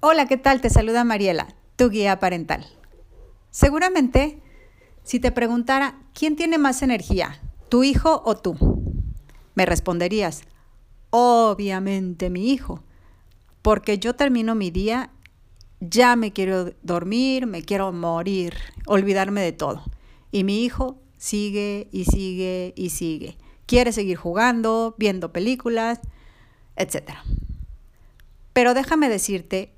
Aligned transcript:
Hola, 0.00 0.26
¿qué 0.26 0.36
tal? 0.36 0.60
Te 0.60 0.70
saluda 0.70 1.04
Mariela, 1.04 1.48
tu 1.76 1.90
guía 1.90 2.18
parental. 2.18 2.64
Seguramente, 3.50 4.40
si 5.02 5.20
te 5.20 5.32
preguntara, 5.32 5.98
¿quién 6.14 6.36
tiene 6.36 6.58
más 6.58 6.82
energía, 6.82 7.40
tu 7.68 7.84
hijo 7.84 8.22
o 8.24 8.36
tú? 8.36 8.56
Me 9.54 9.66
responderías, 9.66 10.42
obviamente 11.10 12.30
mi 12.30 12.50
hijo, 12.50 12.82
porque 13.62 13.98
yo 13.98 14.14
termino 14.14 14.54
mi 14.54 14.70
día, 14.70 15.10
ya 15.80 16.16
me 16.16 16.32
quiero 16.32 16.72
dormir, 16.82 17.46
me 17.46 17.62
quiero 17.62 17.92
morir, 17.92 18.54
olvidarme 18.86 19.42
de 19.42 19.52
todo. 19.52 19.82
Y 20.30 20.44
mi 20.44 20.64
hijo 20.64 20.98
sigue 21.18 21.88
y 21.92 22.04
sigue 22.04 22.72
y 22.76 22.90
sigue. 22.90 23.36
Quiere 23.66 23.92
seguir 23.92 24.16
jugando, 24.16 24.94
viendo 24.98 25.32
películas, 25.32 26.00
etc. 26.76 27.12
Pero 28.52 28.74
déjame 28.74 29.08
decirte, 29.08 29.72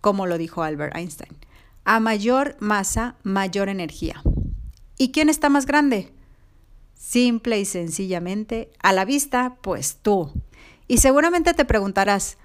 como 0.00 0.26
lo 0.26 0.38
dijo 0.38 0.62
Albert 0.62 0.96
Einstein, 0.96 1.36
a 1.84 2.00
mayor 2.00 2.56
masa, 2.60 3.16
mayor 3.22 3.68
energía. 3.68 4.22
¿Y 4.98 5.12
quién 5.12 5.28
está 5.28 5.48
más 5.48 5.66
grande? 5.66 6.12
Simple 6.94 7.58
y 7.60 7.64
sencillamente, 7.64 8.70
a 8.82 8.92
la 8.92 9.04
vista, 9.04 9.56
pues 9.60 9.98
tú. 10.00 10.32
Y 10.88 10.98
seguramente 10.98 11.54
te 11.54 11.64
preguntarás, 11.64 12.38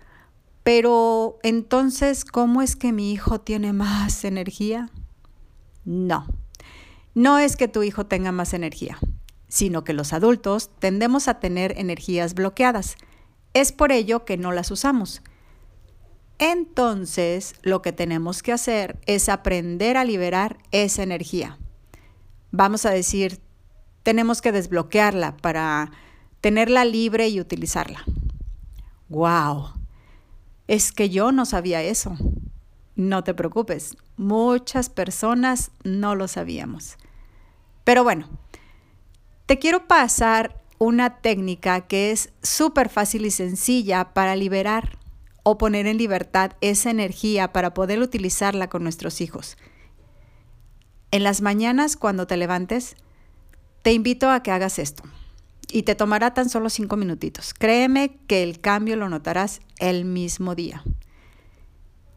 pero 0.64 1.40
entonces, 1.44 2.26
¿cómo 2.26 2.62
es 2.62 2.76
que 2.76 2.92
mi 2.92 3.12
hijo 3.12 3.40
tiene 3.42 3.74
más 3.74 4.24
energía? 4.24 4.90
No, 5.86 6.28
no 7.16 7.40
es 7.40 7.56
que 7.56 7.68
tu 7.68 7.84
hijo 7.84 8.06
tenga 8.06 8.32
más 8.32 8.54
energía, 8.54 9.00
sino 9.48 9.84
que 9.84 9.94
los 9.94 10.14
adultos 10.14 10.70
tendemos 10.80 11.28
a 11.28 11.40
tener 11.40 11.74
energías 11.78 12.34
bloqueadas. 12.34 12.98
Es 13.54 13.72
por 13.72 13.92
ello 13.92 14.26
que 14.26 14.38
no 14.38 14.52
las 14.52 14.72
usamos. 14.72 15.22
Entonces, 16.38 17.56
lo 17.64 17.82
que 17.82 17.92
tenemos 17.92 18.42
que 18.42 18.54
hacer 18.54 18.98
es 19.06 19.28
aprender 19.28 19.98
a 19.98 20.06
liberar 20.06 20.58
esa 20.72 21.04
energía. 21.04 21.58
Vamos 22.52 22.86
a 22.86 22.92
decir, 22.92 23.42
tenemos 24.04 24.42
que 24.42 24.52
desbloquearla 24.52 25.36
para 25.38 25.92
tenerla 26.42 26.86
libre 26.86 27.28
y 27.28 27.42
utilizarla. 27.42 28.04
¡Wow! 29.10 29.74
Es 30.68 30.92
que 30.92 31.10
yo 31.10 31.32
no 31.32 31.46
sabía 31.46 31.82
eso. 31.82 32.18
No 32.96 33.24
te 33.24 33.34
preocupes, 33.34 33.98
muchas 34.18 34.90
personas 34.90 35.72
no 35.84 36.16
lo 36.16 36.28
sabíamos. 36.28 36.98
Pero 37.84 38.04
bueno, 38.04 38.30
te 39.46 39.58
quiero 39.58 39.88
pasar 39.88 40.59
una 40.80 41.18
técnica 41.22 41.82
que 41.82 42.12
es 42.12 42.32
súper 42.42 42.90
fácil 42.90 43.26
y 43.26 43.32
sencilla 43.32 44.14
para 44.14 44.36
liberar 44.36 44.98
o 45.44 45.58
poner 45.58 45.86
en 45.88 45.98
libertad 45.98 46.54
esa 46.62 46.90
energía 46.90 47.52
para 47.54 47.74
poder 47.74 48.00
utilizarla 48.00 48.70
con 48.70 48.84
nuestros 48.84 49.22
hijos. 49.22 49.58
En 51.12 51.24
las 51.24 51.42
mañanas 51.42 51.98
cuando 51.98 52.28
te 52.28 52.38
levantes, 52.38 52.96
te 53.82 53.94
invito 53.94 54.30
a 54.30 54.42
que 54.42 54.52
hagas 54.52 54.80
esto 54.80 55.04
y 55.72 55.84
te 55.84 55.96
tomará 55.96 56.34
tan 56.34 56.50
solo 56.50 56.70
cinco 56.70 56.98
minutitos. 56.98 57.54
Créeme 57.54 58.18
que 58.28 58.44
el 58.44 58.60
cambio 58.60 58.96
lo 58.96 59.10
notarás 59.10 59.60
el 59.80 60.06
mismo 60.06 60.56
día. 60.56 60.84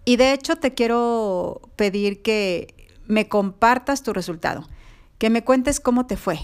Y 0.05 0.17
de 0.17 0.33
hecho 0.33 0.57
te 0.57 0.75
quiero 0.75 1.61
pedir 1.77 2.23
que 2.23 2.91
me 3.07 3.29
compartas 3.29 4.03
tu 4.03 4.13
resultado, 4.13 4.69
que 5.19 5.31
me 5.31 5.45
cuentes 5.45 5.81
cómo 5.81 6.07
te 6.07 6.17
fue, 6.17 6.41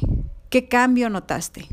qué 0.50 0.69
cambio 0.69 1.11
notaste. 1.11 1.69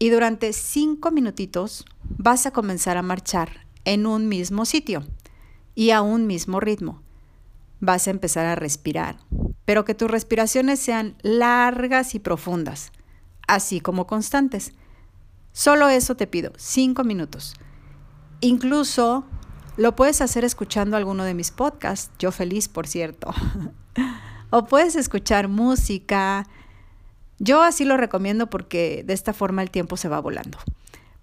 y 0.00 0.08
durante 0.08 0.52
cinco 0.52 1.12
minutitos 1.12 1.84
vas 2.02 2.44
a 2.44 2.50
comenzar 2.50 2.96
a 2.96 3.02
marchar 3.02 3.68
en 3.84 4.06
un 4.06 4.26
mismo 4.26 4.64
sitio 4.64 5.04
y 5.76 5.92
a 5.92 6.02
un 6.02 6.26
mismo 6.26 6.58
ritmo. 6.58 7.04
Vas 7.78 8.08
a 8.08 8.10
empezar 8.10 8.46
a 8.46 8.56
respirar, 8.56 9.20
pero 9.70 9.84
que 9.84 9.94
tus 9.94 10.10
respiraciones 10.10 10.80
sean 10.80 11.14
largas 11.22 12.16
y 12.16 12.18
profundas, 12.18 12.90
así 13.46 13.80
como 13.80 14.08
constantes. 14.08 14.72
Solo 15.52 15.88
eso 15.88 16.16
te 16.16 16.26
pido, 16.26 16.50
cinco 16.56 17.04
minutos. 17.04 17.54
Incluso 18.40 19.24
lo 19.76 19.94
puedes 19.94 20.22
hacer 20.22 20.44
escuchando 20.44 20.96
alguno 20.96 21.22
de 21.22 21.34
mis 21.34 21.52
podcasts, 21.52 22.10
yo 22.18 22.32
feliz, 22.32 22.66
por 22.66 22.88
cierto. 22.88 23.32
o 24.50 24.64
puedes 24.64 24.96
escuchar 24.96 25.46
música, 25.46 26.48
yo 27.38 27.62
así 27.62 27.84
lo 27.84 27.96
recomiendo 27.96 28.50
porque 28.50 29.04
de 29.06 29.14
esta 29.14 29.32
forma 29.32 29.62
el 29.62 29.70
tiempo 29.70 29.96
se 29.96 30.08
va 30.08 30.18
volando. 30.18 30.58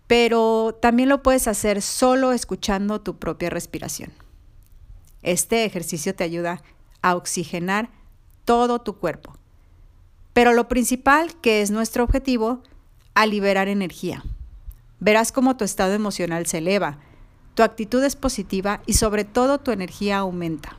Pero 0.07 0.79
también 0.81 1.09
lo 1.09 1.21
puedes 1.21 1.49
hacer 1.49 1.81
solo 1.81 2.31
escuchando 2.31 3.01
tu 3.01 3.19
propia 3.19 3.49
respiración. 3.49 4.13
Este 5.21 5.65
ejercicio 5.65 6.15
te 6.15 6.23
ayuda 6.23 6.63
a 7.01 7.17
oxigenar 7.17 7.96
todo 8.47 8.79
tu 8.79 8.97
cuerpo. 8.97 9.37
Pero 10.31 10.53
lo 10.53 10.69
principal, 10.69 11.35
que 11.41 11.61
es 11.61 11.69
nuestro 11.69 12.05
objetivo, 12.05 12.63
a 13.13 13.25
liberar 13.25 13.67
energía. 13.67 14.23
Verás 15.01 15.33
cómo 15.33 15.57
tu 15.57 15.65
estado 15.65 15.93
emocional 15.93 16.45
se 16.45 16.59
eleva, 16.59 16.97
tu 17.55 17.63
actitud 17.63 18.01
es 18.05 18.15
positiva 18.15 18.81
y 18.85 18.93
sobre 18.93 19.25
todo 19.25 19.59
tu 19.59 19.71
energía 19.71 20.19
aumenta. 20.19 20.77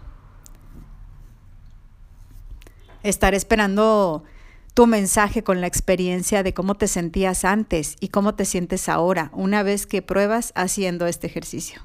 Estaré 3.02 3.36
esperando 3.36 4.24
tu 4.72 4.86
mensaje 4.86 5.42
con 5.44 5.60
la 5.60 5.66
experiencia 5.66 6.42
de 6.42 6.54
cómo 6.54 6.74
te 6.74 6.88
sentías 6.88 7.44
antes 7.44 7.96
y 8.00 8.08
cómo 8.08 8.34
te 8.34 8.46
sientes 8.46 8.88
ahora 8.88 9.30
una 9.34 9.62
vez 9.62 9.86
que 9.86 10.00
pruebas 10.00 10.52
haciendo 10.54 11.06
este 11.06 11.26
ejercicio. 11.26 11.82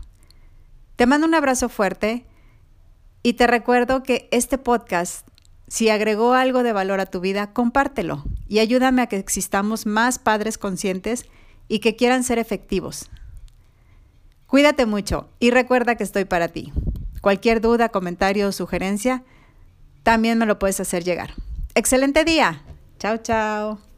Te 0.96 1.08
mando 1.08 1.28
un 1.28 1.36
abrazo 1.36 1.68
fuerte 1.68 2.26
y 3.22 3.34
te 3.34 3.48
recuerdo 3.48 4.04
que 4.04 4.30
este 4.32 4.58
podcast, 4.58 5.28
si 5.68 5.90
agregó 5.90 6.34
algo 6.34 6.64
de 6.64 6.74
valor 6.74 7.00
a 7.00 7.06
tu 7.06 7.20
vida, 7.20 7.54
compártelo 7.54 8.24
y 8.48 8.60
ayúdame 8.60 9.02
a 9.02 9.08
que 9.08 9.18
existamos 9.18 9.86
más 9.86 10.20
padres 10.20 10.58
conscientes 10.58 11.26
y 11.68 11.80
que 11.80 11.96
quieran 11.96 12.24
ser 12.24 12.40
efectivos. 12.40 13.10
Cuídate 14.48 14.86
mucho 14.86 15.30
y 15.40 15.50
recuerda 15.50 15.96
que 15.96 16.04
estoy 16.04 16.26
para 16.26 16.50
ti. 16.50 16.72
Cualquier 17.22 17.62
duda, 17.62 17.90
comentario 17.90 18.48
o 18.48 18.52
sugerencia, 18.52 19.24
también 20.04 20.38
me 20.38 20.46
lo 20.46 20.60
puedes 20.60 20.80
hacer 20.80 21.04
llegar. 21.04 21.34
Excelente 21.74 22.24
día. 22.24 22.62
Chao, 23.00 23.18
chao. 23.18 23.93